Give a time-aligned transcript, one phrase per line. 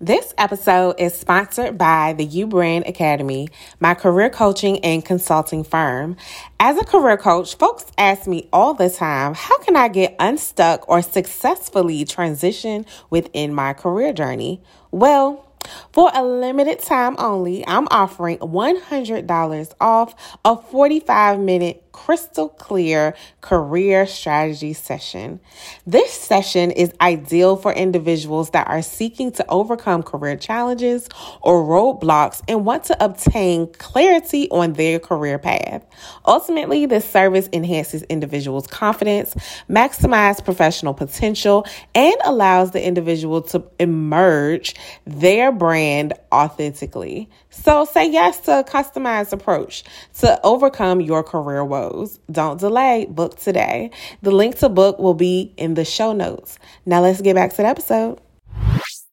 [0.00, 3.48] This episode is sponsored by the U Brand Academy,
[3.80, 6.16] my career coaching and consulting firm.
[6.60, 10.88] As a career coach, folks ask me all the time, how can I get unstuck
[10.88, 14.62] or successfully transition within my career journey?
[14.92, 15.44] Well,
[15.92, 24.06] for a limited time only, I'm offering $100 off a 45 minute crystal clear career
[24.06, 25.40] strategy session.
[25.86, 31.08] This session is ideal for individuals that are seeking to overcome career challenges
[31.42, 35.84] or roadblocks and want to obtain clarity on their career path.
[36.26, 39.34] Ultimately, this service enhances individuals' confidence,
[39.68, 44.74] maximizes professional potential, and allows the individual to emerge
[45.06, 47.28] their brand authentically.
[47.50, 49.84] So say yes to a customized approach
[50.20, 52.20] to overcome your career woes.
[52.30, 53.90] Don't delay, book today.
[54.22, 56.58] The link to book will be in the show notes.
[56.84, 58.20] Now let's get back to the episode.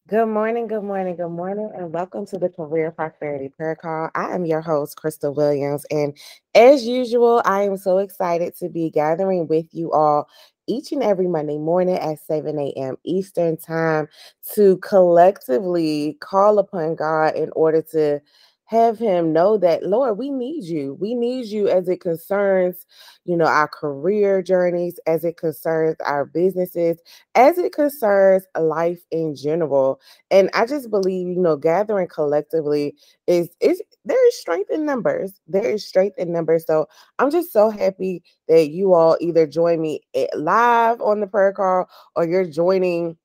[0.08, 4.12] Good morning, good morning, good morning, and welcome to the Career Prosperity Prayer Call.
[4.14, 6.16] I am your host, Crystal Williams, and
[6.54, 10.30] as usual, I am so excited to be gathering with you all
[10.68, 12.98] each and every Monday morning at 7 a.m.
[13.04, 14.08] Eastern Time
[14.56, 18.22] to collectively call upon God in order to
[18.66, 20.96] have him know that lord we need you.
[21.00, 22.86] We need you as it concerns
[23.26, 26.98] you know our career journeys as it concerns our businesses
[27.36, 30.00] as it concerns life in general.
[30.32, 32.96] And i just believe you know gathering collectively
[33.28, 35.34] is is there is strength in numbers.
[35.48, 36.66] There is strength in numbers.
[36.66, 36.88] So
[37.20, 41.54] i'm just so happy that you all either join me eh, live on the prayer
[41.54, 43.18] call or you're joining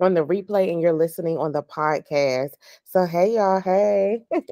[0.00, 2.50] on the replay and you're listening on the podcast.
[2.84, 4.22] So, hey, y'all, hey.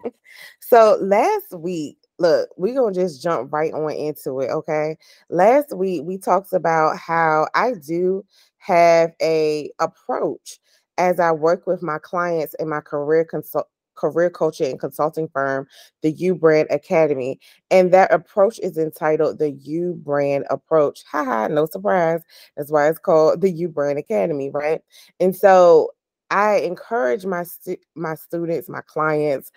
[0.60, 4.96] so, last week, look, we're going to just jump right on into it, okay?
[5.30, 8.24] Last week, we talked about how I do
[8.58, 10.58] have a approach
[10.96, 15.66] as I work with my clients in my career consult career coaching and consulting firm,
[16.02, 17.38] the U Brand Academy.
[17.70, 21.02] And that approach is entitled the U Brand Approach.
[21.10, 22.20] Haha, no surprise.
[22.56, 24.80] That's why it's called the U Brand Academy, right?
[25.20, 25.90] And so
[26.30, 29.52] I encourage my stu- my students, my clients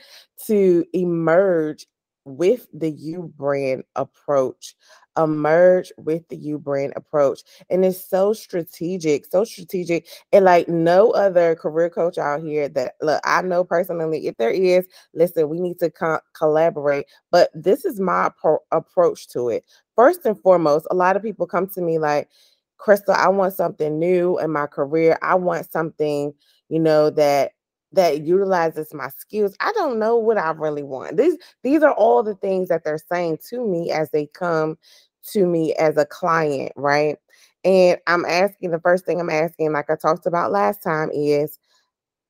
[0.47, 1.87] to emerge
[2.27, 4.75] with the U brand approach
[5.17, 7.41] emerge with the U brand approach.
[7.69, 10.07] And it's so strategic, so strategic.
[10.31, 14.51] And like no other career coach out here that look, I know personally, if there
[14.51, 17.07] is, listen, we need to co- collaborate.
[17.31, 19.65] But this is my pro- approach to it.
[19.95, 22.29] First and foremost, a lot of people come to me like,
[22.77, 25.17] Crystal, I want something new in my career.
[25.23, 26.31] I want something,
[26.69, 27.53] you know, that
[27.93, 29.55] that utilizes my skills.
[29.59, 31.17] I don't know what I really want.
[31.17, 34.77] These these are all the things that they're saying to me as they come
[35.31, 37.17] to me as a client, right?
[37.63, 41.59] And I'm asking the first thing I'm asking, like I talked about last time, is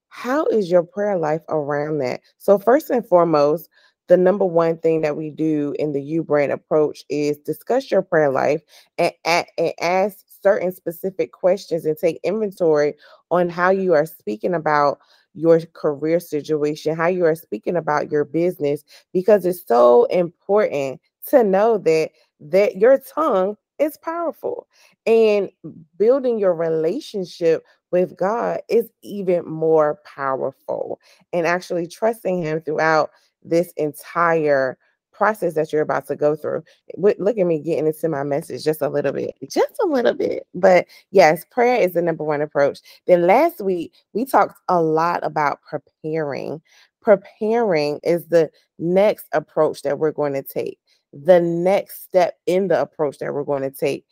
[0.10, 2.22] how is your prayer life around that?
[2.38, 3.70] So, first and foremost,
[4.08, 8.02] the number one thing that we do in the U brand approach is discuss your
[8.02, 8.62] prayer life
[8.98, 12.96] and, and, and ask certain specific questions and take inventory
[13.32, 15.00] on how you are speaking about
[15.38, 18.84] your career situation, how you are speaking about your business,
[19.14, 24.68] because it's so important to know that that your tongue is powerful
[25.06, 25.50] and
[25.98, 31.00] building your relationship with God is even more powerful
[31.32, 33.12] and actually trusting him throughout
[33.44, 34.78] this entire
[35.18, 36.64] process that you're about to go through.
[36.98, 40.46] Look at me getting into my message just a little bit, just a little bit.
[40.54, 42.80] But yes, prayer is the number one approach.
[43.08, 46.62] Then last week, we talked a lot about preparing.
[47.02, 50.78] Preparing is the next approach that we're going to take
[51.14, 54.06] the next step in the approach that we're going to take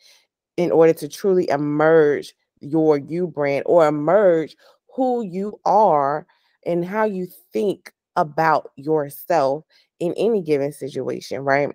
[0.58, 4.56] in order to truly emerge your you brand or emerge
[4.96, 6.25] who you are
[6.66, 9.66] and how you think about yourself
[10.00, 11.70] in any given situation, right?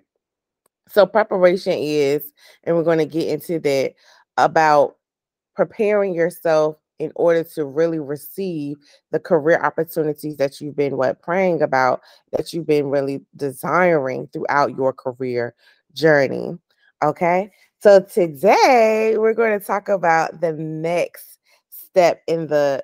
[0.87, 2.31] So, preparation is,
[2.63, 3.93] and we're going to get into that
[4.37, 4.97] about
[5.55, 8.77] preparing yourself in order to really receive
[9.11, 12.01] the career opportunities that you've been what praying about
[12.31, 15.55] that you've been really desiring throughout your career
[15.93, 16.57] journey
[17.03, 21.39] okay so today we're going to talk about the next
[21.91, 22.83] step in the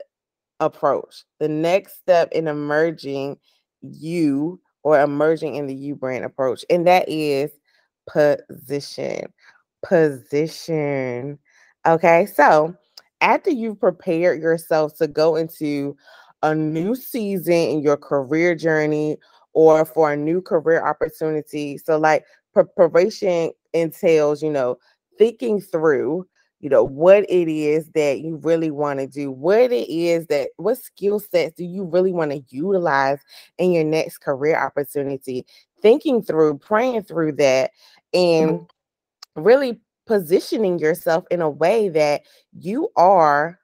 [0.60, 1.24] approach.
[1.40, 3.38] The next step in emerging
[3.82, 7.52] you or emerging in the U brand approach, and that is
[8.08, 9.34] position.
[9.84, 11.40] Position.
[11.86, 12.76] Okay, so
[13.22, 15.96] after you've prepared yourself to go into
[16.44, 19.18] a new season in your career journey
[19.54, 24.78] or for a new career opportunity, so like preparation entails, you know,
[25.18, 26.28] thinking through
[26.60, 30.50] you know what it is that you really want to do what it is that
[30.58, 33.20] what skill sets do you really want to utilize
[33.58, 35.46] in your next career opportunity
[35.82, 37.72] thinking through praying through that
[38.14, 39.42] and mm-hmm.
[39.42, 42.22] really positioning yourself in a way that
[42.58, 43.60] you are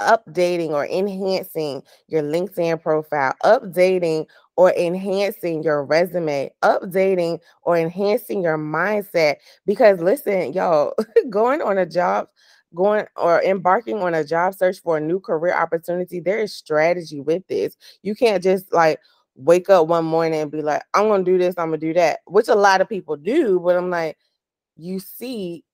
[0.00, 4.26] updating or enhancing your LinkedIn profile, updating
[4.56, 9.36] or enhancing your resume, updating or enhancing your mindset.
[9.66, 10.94] Because listen, y'all,
[11.30, 12.28] going on a job,
[12.74, 17.20] going or embarking on a job search for a new career opportunity, there is strategy
[17.20, 17.76] with this.
[18.02, 19.00] You can't just like
[19.36, 22.20] wake up one morning and be like, I'm gonna do this, I'm gonna do that,
[22.26, 24.16] which a lot of people do, but I'm like,
[24.76, 25.64] you see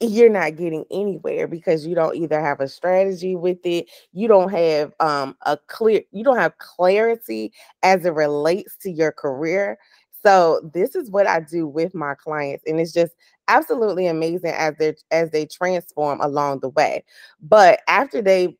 [0.00, 4.50] you're not getting anywhere because you don't either have a strategy with it you don't
[4.50, 7.52] have um a clear you don't have clarity
[7.82, 9.78] as it relates to your career.
[10.22, 13.14] So this is what i do with my clients and it's just
[13.48, 17.04] absolutely amazing as they as they transform along the way.
[17.40, 18.54] But after they've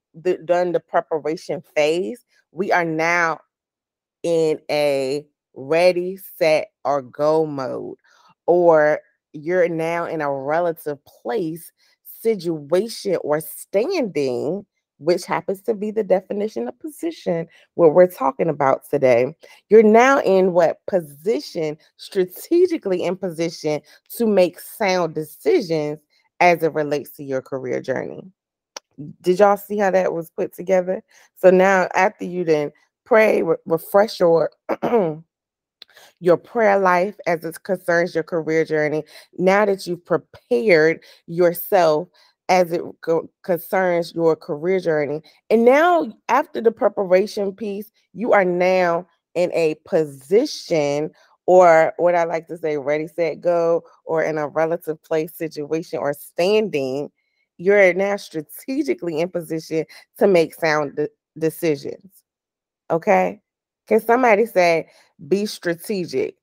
[0.47, 3.41] done the preparation phase we are now
[4.23, 7.99] in a ready set or go mode
[8.47, 9.01] or
[9.37, 11.73] you're now in a relative place,
[12.03, 14.65] situation, or standing,
[14.99, 19.35] which happens to be the definition of position, what we're talking about today.
[19.69, 23.81] You're now in what position, strategically in position
[24.17, 25.99] to make sound decisions
[26.41, 28.23] as it relates to your career journey.
[29.21, 31.03] Did y'all see how that was put together?
[31.37, 32.73] So now, after you then
[33.05, 34.51] pray, re- refresh your
[36.21, 39.05] your prayer life as it concerns your career journey,
[39.39, 42.09] now that you've prepared yourself
[42.49, 45.23] as it co- concerns your career journey.
[45.51, 51.11] And now, after the preparation piece, you are now in a position
[51.47, 56.01] or what I like to say, ready, set, go, or in a relative place situation
[56.01, 57.11] or standing,
[57.57, 59.85] you're now strategically in position
[60.19, 61.09] to make sound de-
[61.39, 62.25] decisions.
[62.91, 63.41] Okay.
[63.87, 64.89] Can somebody say,
[65.29, 66.37] be strategic?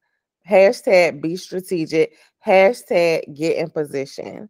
[0.49, 2.13] Hashtag be strategic.
[2.45, 4.49] Hashtag get in position.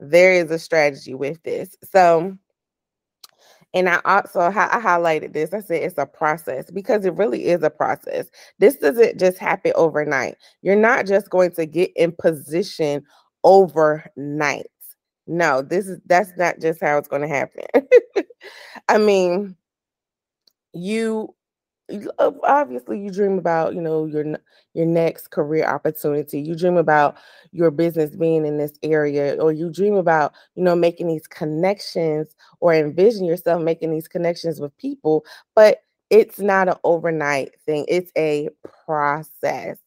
[0.00, 1.76] There is a strategy with this.
[1.90, 2.36] So,
[3.72, 5.52] and I also I highlighted this.
[5.52, 8.26] I said it's a process because it really is a process.
[8.58, 10.36] This doesn't just happen overnight.
[10.62, 13.04] You're not just going to get in position
[13.42, 14.66] overnight.
[15.26, 17.64] No, this is that's not just how it's going to happen.
[18.88, 19.56] I mean,
[20.72, 21.34] you
[22.18, 24.24] Uh, obviously you dream about you know your
[24.72, 26.40] your next career opportunity.
[26.40, 27.16] You dream about
[27.52, 32.34] your business being in this area or you dream about you know making these connections
[32.60, 37.84] or envision yourself making these connections with people but it's not an overnight thing.
[37.88, 38.48] It's a
[38.86, 39.78] process.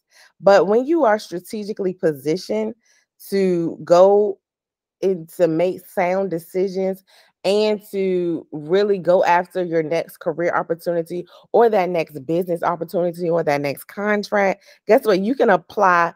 [0.41, 2.75] But when you are strategically positioned
[3.29, 4.39] to go
[5.01, 7.03] and to make sound decisions
[7.47, 13.41] and to really go after your next career opportunity or that next business opportunity or
[13.41, 15.21] that next contract, guess what?
[15.21, 16.13] You can apply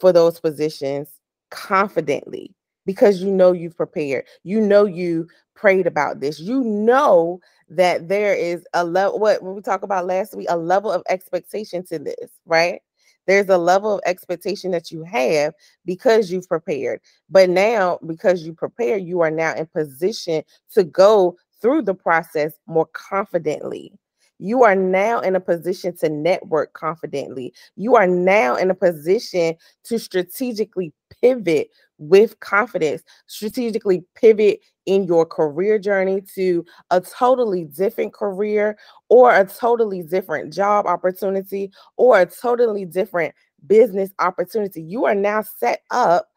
[0.00, 1.08] for those positions
[1.50, 2.54] confidently
[2.86, 4.26] because you know you've prepared.
[4.44, 6.38] You know you prayed about this.
[6.38, 10.92] You know that there is a level what we talked about last week, a level
[10.92, 12.80] of expectation to this, right?
[13.28, 15.52] There's a level of expectation that you have
[15.84, 17.00] because you've prepared.
[17.28, 20.42] But now, because you prepared, you are now in position
[20.72, 23.92] to go through the process more confidently.
[24.38, 27.52] You are now in a position to network confidently.
[27.76, 31.68] You are now in a position to strategically pivot
[31.98, 38.78] with confidence, strategically pivot in your career journey to a totally different career
[39.08, 43.34] or a totally different job opportunity or a totally different
[43.66, 44.82] business opportunity.
[44.82, 46.28] You are now set up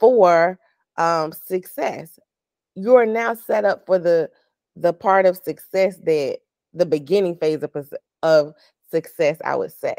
[0.00, 0.58] for
[0.96, 2.18] um, success.
[2.74, 4.30] You are now set up for the
[4.76, 6.38] the part of success that
[6.78, 7.92] the beginning phase of,
[8.22, 8.54] of
[8.90, 9.94] success, I would say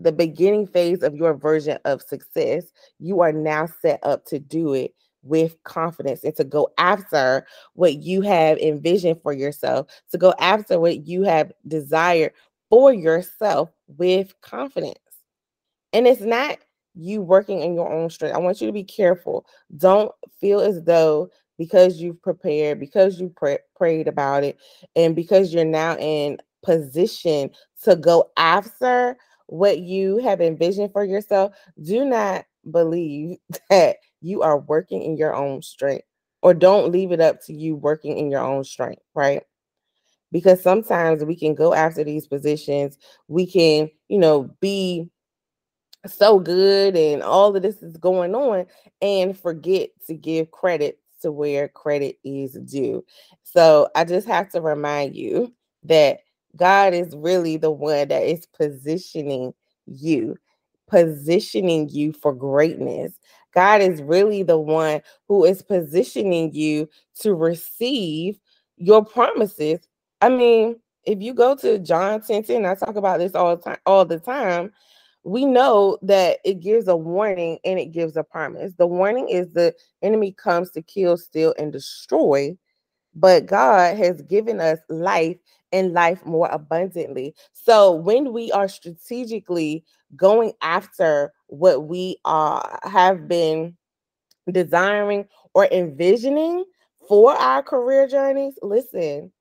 [0.00, 4.72] the beginning phase of your version of success, you are now set up to do
[4.72, 10.32] it with confidence and to go after what you have envisioned for yourself, to go
[10.40, 12.32] after what you have desired
[12.70, 14.98] for yourself with confidence.
[15.92, 16.58] And it's not
[16.94, 18.34] you working in your own strength.
[18.34, 19.44] I want you to be careful.
[19.76, 21.28] Don't feel as though
[21.60, 24.56] because you've prepared, because you pray, prayed about it,
[24.96, 27.50] and because you're now in position
[27.82, 29.14] to go after
[29.46, 33.36] what you have envisioned for yourself, do not believe
[33.70, 36.06] that you are working in your own strength
[36.40, 39.42] or don't leave it up to you working in your own strength, right?
[40.32, 42.96] Because sometimes we can go after these positions,
[43.28, 45.10] we can, you know, be
[46.06, 48.64] so good and all of this is going on
[49.02, 53.04] and forget to give credit to where credit is due.
[53.42, 55.52] So I just have to remind you
[55.84, 56.20] that
[56.56, 59.54] God is really the one that is positioning
[59.86, 60.36] you,
[60.88, 63.12] positioning you for greatness.
[63.54, 66.88] God is really the one who is positioning you
[67.20, 68.38] to receive
[68.76, 69.80] your promises.
[70.20, 73.62] I mean, if you go to John 10 10, I talk about this all the
[73.62, 74.72] time, all the time.
[75.22, 78.72] We know that it gives a warning and it gives a promise.
[78.78, 82.56] The warning is the enemy comes to kill, steal, and destroy,
[83.14, 85.36] but God has given us life
[85.72, 87.34] and life more abundantly.
[87.52, 89.84] So when we are strategically
[90.16, 93.76] going after what we are have been
[94.50, 96.64] desiring or envisioning
[97.08, 99.32] for our career journeys, listen,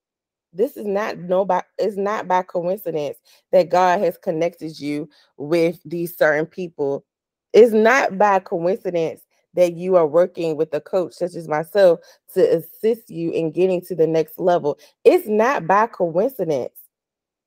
[0.54, 3.18] this is not no by it's not by coincidence
[3.52, 7.06] that God has connected you with these certain people.
[7.54, 9.22] It's not by coincidence
[9.56, 12.00] that you are working with a coach such as myself
[12.34, 14.78] to assist you in getting to the next level.
[15.04, 16.74] It's not by coincidence.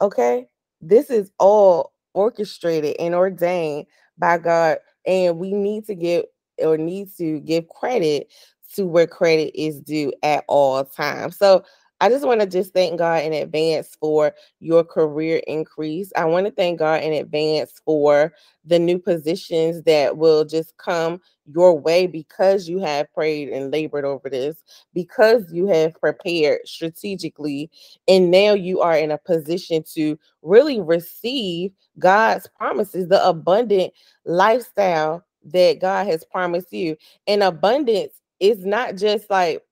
[0.01, 0.49] Okay?
[0.81, 3.87] This is all orchestrated and ordained
[4.19, 6.25] by God and we need to give
[6.59, 8.33] or need to give credit
[8.75, 11.37] to where credit is due at all times.
[11.37, 11.65] So
[12.03, 16.13] I just want to just thank God in advance for your career increase.
[16.17, 18.33] I want to thank God in advance for
[18.65, 24.05] the new positions that will just come your way because you have prayed and labored
[24.05, 27.71] over this, because you have prepared strategically,
[28.09, 33.93] and now you are in a position to really receive God's promises, the abundant
[34.25, 36.97] lifestyle that God has promised you.
[37.29, 39.63] And abundance is not just like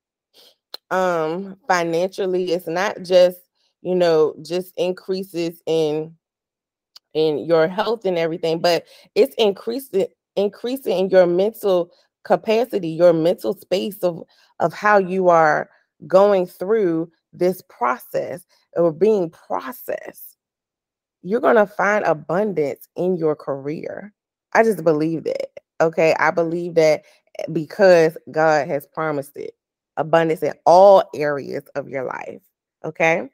[0.91, 3.39] um financially it's not just
[3.81, 6.13] you know just increases in
[7.13, 10.05] in your health and everything but it's increasing
[10.35, 11.91] increasing in your mental
[12.23, 14.21] capacity your mental space of
[14.59, 15.69] of how you are
[16.07, 20.37] going through this process or being processed.
[21.23, 24.13] You're going to find abundance in your career.
[24.53, 25.47] I just believe that
[25.79, 26.13] okay?
[26.19, 27.03] I believe that
[27.39, 29.55] eh, because god has promised it
[29.97, 32.41] abundance in all areas of your life.
[32.83, 33.29] Okay.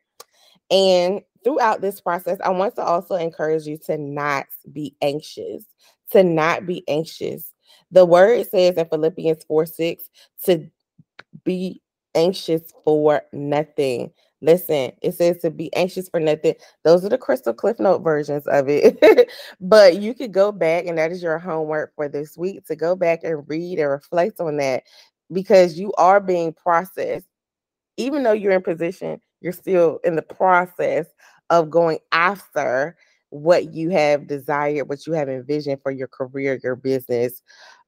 [0.69, 5.63] And throughout this process, I want to also encourage you to not be anxious,
[6.11, 7.53] to not be anxious.
[7.91, 10.03] The word says in Philippians 4 6
[10.45, 10.69] to
[11.43, 11.81] be
[12.15, 14.11] anxious for nothing.
[14.41, 16.53] Listen, it says to be anxious for nothing.
[16.83, 19.29] Those are the crystal cliff note versions of it.
[19.61, 22.95] but you could go back, and that is your homework for this week to go
[22.95, 24.83] back and read and reflect on that
[25.31, 27.25] because you are being processed.
[27.97, 31.07] Even though you're in position, you're still in the process
[31.49, 32.95] of going after
[33.29, 37.41] what you have desired, what you have envisioned for your career, your business,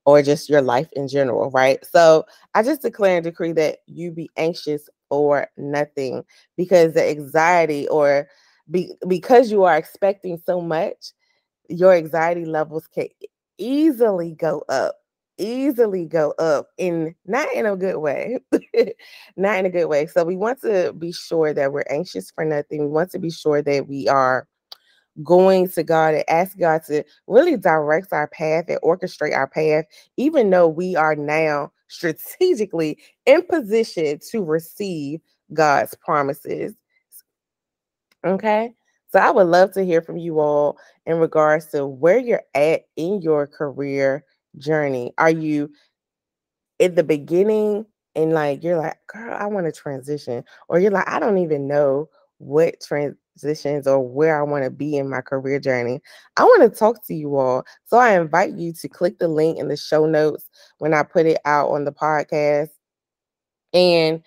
[0.06, 1.86] or just your life in general, right?
[1.86, 6.24] So I just declare and decree that you be anxious for nothing
[6.58, 8.28] because the anxiety or
[8.72, 11.14] be, because you are expecting so much,
[11.70, 13.08] your anxiety levels can
[13.58, 14.96] easily go up
[15.40, 18.38] easily go up in not in a good way
[19.38, 22.46] not in a good way so we want to be sure that we're anxious for
[22.46, 24.48] nothing we want to be sure that we are
[25.24, 29.86] going to God and ask God to really direct our path and orchestrate our path,
[30.18, 35.20] even though we are now strategically in position to receive
[35.54, 36.74] God's promises.
[38.26, 38.74] Okay.
[39.12, 42.84] So I would love to hear from you all in regards to where you're at
[42.96, 44.24] in your career
[44.58, 45.14] journey?
[45.18, 45.72] Are you
[46.80, 51.08] in the beginning and like you're like, girl, I want to transition, or you're like,
[51.08, 55.60] I don't even know what transitions or where I want to be in my career
[55.60, 56.02] journey.
[56.38, 57.64] I want to talk to you all.
[57.86, 61.26] So I invite you to click the link in the show notes when I put
[61.26, 62.70] it out on the podcast
[63.74, 64.24] and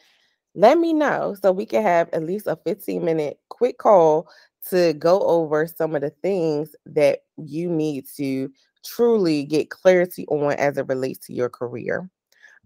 [0.54, 4.28] let me know so we can have at least a 15 minute quick call
[4.68, 8.50] to go over some of the things that you need to
[8.84, 12.08] truly get clarity on as it relates to your career.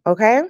[0.06, 0.42] Okay?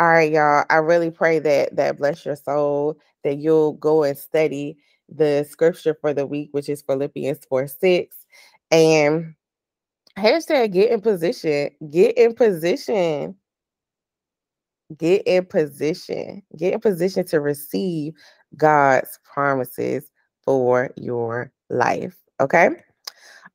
[0.00, 0.64] All right, y'all.
[0.70, 4.76] I really pray that that bless your soul, that you'll go and study
[5.08, 8.16] the scripture for the week, which is Philippians 4 6.
[8.70, 9.34] And
[10.18, 13.36] hashtag get in position, get in position.
[14.96, 18.14] get in position, get in position to receive
[18.56, 20.10] God's promises
[20.44, 22.16] for your life.
[22.40, 22.70] Okay.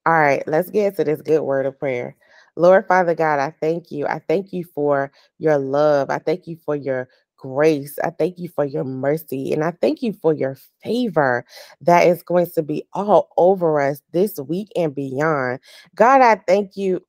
[0.08, 2.18] All right, let's get to this good word of prayer.
[2.58, 4.08] Lord Father God, I thank you.
[4.08, 6.12] I thank you for your love.
[6.12, 8.00] I thank you for your grace.
[8.04, 9.54] I thank you for your mercy.
[9.54, 11.46] And I thank you for your favor
[11.84, 15.62] that is going to be all over us this week and beyond.
[15.96, 17.02] God, I thank you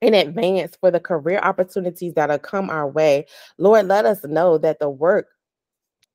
[0.00, 3.26] in advance for the career opportunities that will come our way.
[3.58, 5.28] Lord, let us know that the work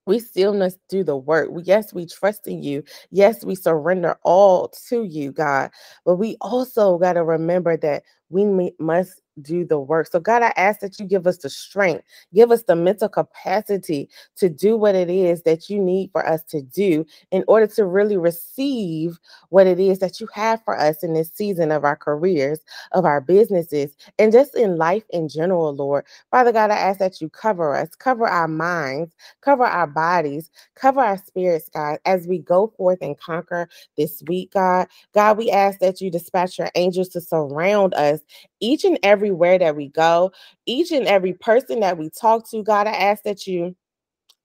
[0.05, 1.49] we still must do the work.
[1.63, 2.83] Yes, we trust in you.
[3.11, 5.71] Yes, we surrender all to you, God.
[6.05, 10.07] But we also got to remember that we must do the work.
[10.07, 14.09] So, God, I ask that you give us the strength, give us the mental capacity
[14.37, 17.85] to do what it is that you need for us to do in order to
[17.85, 19.19] really receive
[19.49, 22.59] what it is that you have for us in this season of our careers,
[22.91, 26.05] of our businesses, and just in life in general, Lord.
[26.29, 31.01] Father God, I ask that you cover us, cover our minds, cover our bodies, cover
[31.01, 33.67] our spirits, God, as we go forth and conquer
[33.97, 34.87] this week, God.
[35.13, 38.21] God, we ask that you dispatch your angels to surround us
[38.59, 38.99] each and
[39.31, 40.31] everywhere that we go,
[40.65, 43.75] each and every person that we talk to, God, I ask that you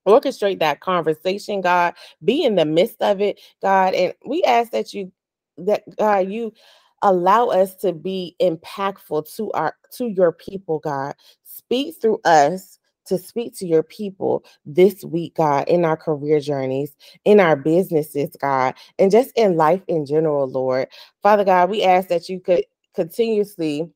[0.07, 3.95] orchestrate that conversation, God, be in the midst of it, God.
[3.95, 5.11] And we ask that you,
[5.59, 6.53] that God, you
[7.03, 11.15] allow us to be impactful to our to your people, God.
[11.43, 16.95] Speak through us to speak to your people this week, God, in our career journeys,
[17.25, 20.89] in our businesses, God, and just in life in general, Lord.
[21.23, 22.65] Father God, we ask that you could
[22.95, 23.89] continuously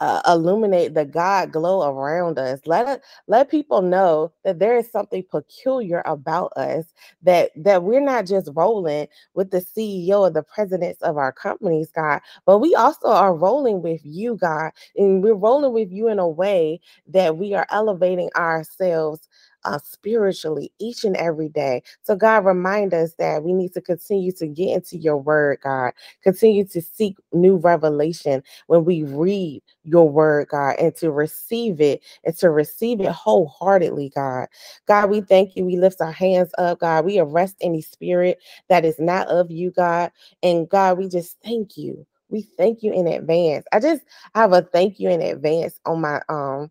[0.00, 2.60] uh, illuminate the God glow around us.
[2.66, 6.86] Let let people know that there is something peculiar about us.
[7.22, 11.90] That that we're not just rolling with the CEO or the presidents of our companies,
[11.94, 16.18] God, but we also are rolling with you, God, and we're rolling with you in
[16.18, 19.28] a way that we are elevating ourselves
[19.64, 21.82] uh, spiritually each and every day.
[22.02, 25.92] So, God, remind us that we need to continue to get into your word, God.
[26.22, 32.02] Continue to seek new revelation when we read your word, God, and to receive it
[32.24, 34.48] and to receive it wholeheartedly, God.
[34.86, 35.64] God, we thank you.
[35.64, 37.04] We lift our hands up, God.
[37.04, 40.12] We arrest any spirit that is not of you, God.
[40.42, 42.06] And God, we just thank you.
[42.30, 43.66] We thank you in advance.
[43.72, 44.02] I just
[44.34, 46.70] have a thank you in advance on my um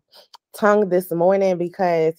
[0.56, 2.14] tongue this morning because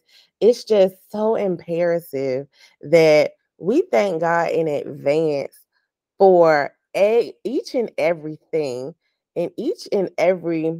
[0.45, 2.47] it's just so imperative
[2.81, 5.57] that we thank God in advance
[6.19, 8.93] for a, each and everything
[9.35, 10.79] and each and every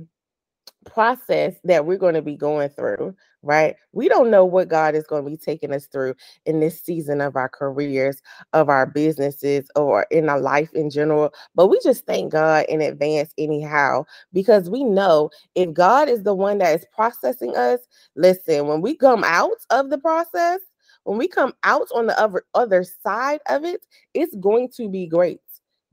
[0.86, 3.76] process that we're going to be going through, right?
[3.94, 7.22] We don't know what God is going to be taking us through in this season
[7.22, 8.22] of our careers,
[8.54, 11.32] of our businesses, or in our life in general.
[11.54, 16.34] But we just thank God in advance, anyhow, because we know if God is the
[16.34, 17.80] one that is processing us,
[18.16, 20.60] listen, when we come out of the process,
[21.04, 25.06] when we come out on the other, other side of it, it's going to be
[25.06, 25.40] great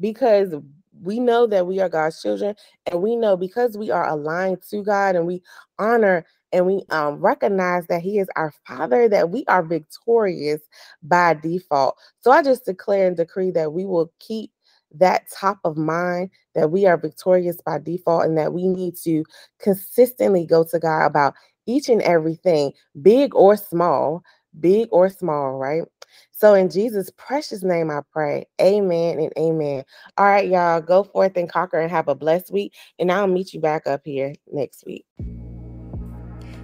[0.00, 0.54] because
[1.02, 2.54] we know that we are God's children,
[2.86, 5.42] and we know because we are aligned to God and we
[5.78, 10.60] honor and we um, recognize that He is our Father, that we are victorious
[11.02, 11.96] by default.
[12.20, 14.50] So I just declare and decree that we will keep
[14.94, 19.24] that top of mind, that we are victorious by default, and that we need to
[19.58, 21.34] consistently go to God about
[21.66, 24.22] each and everything, big or small,
[24.60, 25.82] big or small, right?
[26.32, 28.46] So in Jesus' precious name, I pray.
[28.60, 29.84] Amen and amen.
[30.18, 32.74] All right, y'all, go forth and conquer and have a blessed week.
[32.98, 35.06] And I'll meet you back up here next week.